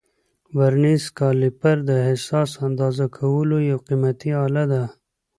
[0.57, 4.83] ورنیز کالیپر د حساس اندازه کولو یو قیمتي آله ده.